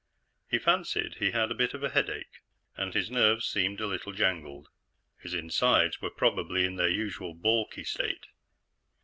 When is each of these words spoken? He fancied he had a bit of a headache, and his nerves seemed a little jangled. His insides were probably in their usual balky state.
He 0.49 0.57
fancied 0.57 1.17
he 1.19 1.29
had 1.29 1.51
a 1.51 1.53
bit 1.53 1.75
of 1.75 1.83
a 1.83 1.89
headache, 1.89 2.41
and 2.75 2.91
his 2.91 3.11
nerves 3.11 3.45
seemed 3.45 3.79
a 3.79 3.85
little 3.85 4.13
jangled. 4.13 4.67
His 5.19 5.35
insides 5.35 6.01
were 6.01 6.09
probably 6.09 6.65
in 6.65 6.75
their 6.75 6.89
usual 6.89 7.35
balky 7.35 7.83
state. 7.83 8.25